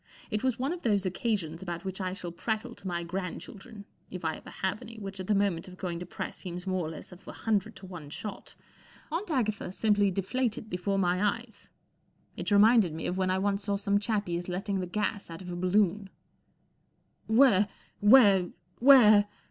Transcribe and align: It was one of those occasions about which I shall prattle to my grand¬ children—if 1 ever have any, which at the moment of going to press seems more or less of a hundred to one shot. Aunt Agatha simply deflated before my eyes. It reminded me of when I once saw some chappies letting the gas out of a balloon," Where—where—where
It 0.31 0.43
was 0.43 0.57
one 0.57 0.73
of 0.73 0.81
those 0.81 1.05
occasions 1.05 1.61
about 1.61 1.85
which 1.85 2.01
I 2.01 2.13
shall 2.13 2.31
prattle 2.31 2.73
to 2.73 2.87
my 2.87 3.03
grand¬ 3.05 3.39
children—if 3.39 4.23
1 4.23 4.33
ever 4.35 4.49
have 4.49 4.81
any, 4.81 4.97
which 4.97 5.19
at 5.19 5.27
the 5.27 5.35
moment 5.35 5.67
of 5.67 5.77
going 5.77 5.99
to 5.99 6.07
press 6.07 6.37
seems 6.37 6.65
more 6.65 6.87
or 6.87 6.89
less 6.89 7.11
of 7.11 7.27
a 7.27 7.31
hundred 7.31 7.75
to 7.75 7.85
one 7.85 8.09
shot. 8.09 8.55
Aunt 9.11 9.29
Agatha 9.29 9.71
simply 9.71 10.09
deflated 10.09 10.71
before 10.71 10.97
my 10.97 11.23
eyes. 11.23 11.69
It 12.35 12.49
reminded 12.49 12.95
me 12.95 13.05
of 13.05 13.15
when 13.19 13.29
I 13.29 13.37
once 13.37 13.63
saw 13.63 13.75
some 13.75 13.99
chappies 13.99 14.49
letting 14.49 14.79
the 14.79 14.87
gas 14.87 15.29
out 15.29 15.43
of 15.43 15.51
a 15.51 15.55
balloon," 15.55 16.09
Where—where—where 17.27 19.27